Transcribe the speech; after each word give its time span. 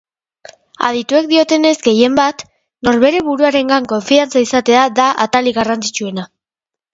Adituek 0.85 1.27
diotenez, 1.33 1.73
gehien 1.87 2.15
bat, 2.19 2.41
norbere 2.87 3.19
buruarengan 3.29 3.85
konfidantza 3.93 4.43
izatea 4.47 4.89
da 5.03 5.07
atalik 5.27 5.59
garrantzitsuena. 5.61 6.27